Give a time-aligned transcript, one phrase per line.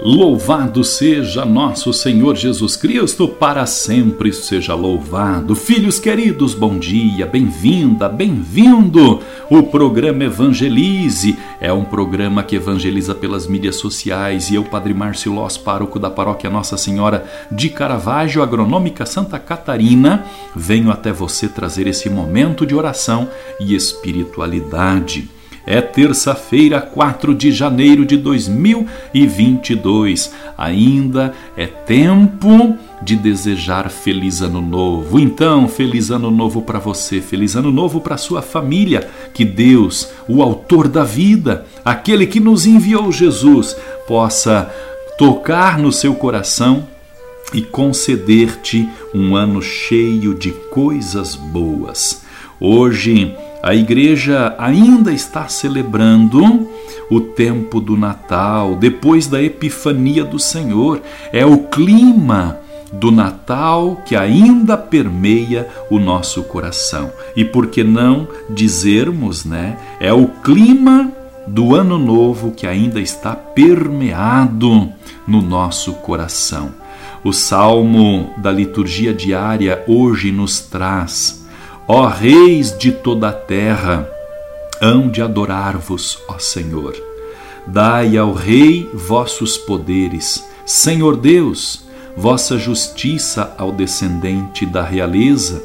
[0.00, 5.54] Louvado seja nosso Senhor Jesus Cristo, para sempre seja louvado.
[5.54, 9.20] Filhos queridos, bom dia, bem-vinda, bem-vindo.
[9.48, 15.32] O programa Evangelize é um programa que evangeliza pelas mídias sociais e eu, Padre Márcio
[15.32, 20.24] Loss, pároco da paróquia Nossa Senhora de Caravaggio, Agronômica Santa Catarina,
[20.56, 23.28] venho até você trazer esse momento de oração
[23.60, 25.30] e espiritualidade.
[25.66, 30.32] É terça-feira, 4 de janeiro de 2022.
[30.58, 35.18] Ainda é tempo de desejar feliz ano novo.
[35.18, 39.08] Então, feliz ano novo para você, feliz ano novo para sua família.
[39.32, 43.74] Que Deus, o autor da vida, aquele que nos enviou Jesus,
[44.06, 44.70] possa
[45.16, 46.86] tocar no seu coração
[47.52, 52.23] e conceder-te um ano cheio de coisas boas.
[52.60, 56.68] Hoje a igreja ainda está celebrando
[57.10, 61.00] o tempo do Natal, depois da Epifania do Senhor.
[61.32, 62.58] É o clima
[62.92, 67.10] do Natal que ainda permeia o nosso coração.
[67.34, 69.78] E por que não dizermos, né?
[69.98, 71.12] É o clima
[71.46, 74.90] do ano novo que ainda está permeado
[75.26, 76.72] no nosso coração.
[77.22, 81.43] O salmo da liturgia diária hoje nos traz
[81.86, 84.08] Ó reis de toda a terra,
[84.80, 86.94] hão de adorar-vos, ó Senhor.
[87.66, 91.84] Dai ao Rei vossos poderes, Senhor Deus,
[92.16, 95.62] vossa justiça ao descendente da realeza.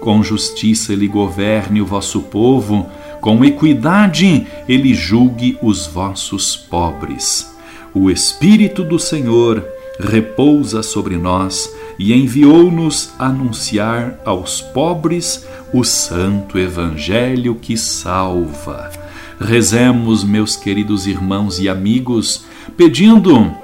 [0.00, 2.88] Com justiça ele governe o vosso povo,
[3.20, 7.54] com equidade ele julgue os vossos pobres.
[7.94, 9.64] O Espírito do Senhor
[10.00, 18.90] repousa sobre nós e enviou-nos anunciar aos pobres o santo evangelho que salva.
[19.38, 23.54] Rezemos, meus queridos irmãos e amigos, pedindo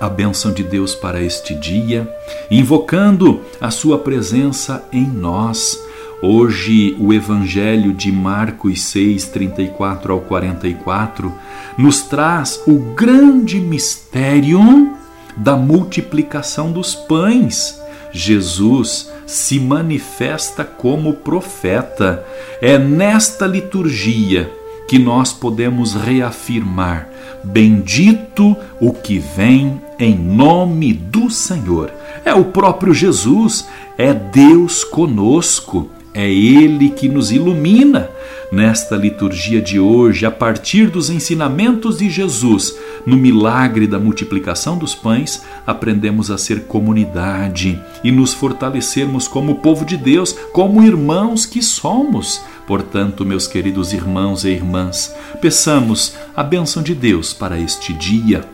[0.00, 2.12] a bênção de Deus para este dia,
[2.50, 5.78] invocando a sua presença em nós.
[6.20, 11.32] Hoje, o Evangelho de Marcos 6, 34 ao 44,
[11.78, 14.97] nos traz o grande mistério
[15.38, 17.80] da multiplicação dos pães.
[18.12, 22.24] Jesus se manifesta como profeta.
[22.60, 24.50] É nesta liturgia
[24.88, 27.08] que nós podemos reafirmar:
[27.44, 31.92] Bendito o que vem em nome do Senhor.
[32.24, 38.10] É o próprio Jesus, é Deus conosco, é Ele que nos ilumina
[38.50, 42.74] nesta liturgia de hoje, a partir dos ensinamentos de Jesus,
[43.04, 49.84] no milagre da multiplicação dos pães, aprendemos a ser comunidade e nos fortalecermos como povo
[49.84, 52.40] de Deus, como irmãos que somos.
[52.66, 58.44] Portanto, meus queridos irmãos e irmãs, peçamos a bênção de Deus para este dia.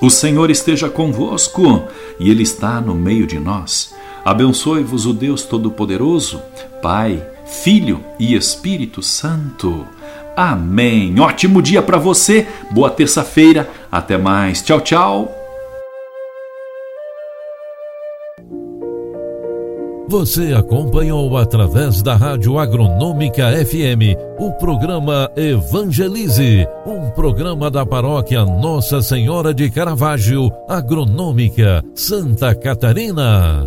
[0.00, 1.82] O Senhor esteja convosco
[2.20, 3.94] e Ele está no meio de nós.
[4.28, 6.42] Abençoe-vos o Deus Todo-Poderoso,
[6.82, 9.86] Pai Filho e Espírito Santo.
[10.36, 11.18] Amém.
[11.18, 12.46] Ótimo dia para você.
[12.70, 13.66] Boa terça-feira.
[13.90, 14.60] Até mais.
[14.60, 15.34] Tchau, tchau.
[20.08, 29.00] Você acompanhou através da Rádio Agronômica FM o programa Evangelize, um programa da paróquia Nossa
[29.00, 33.66] Senhora de Caravaggio, Agronômica, Santa Catarina.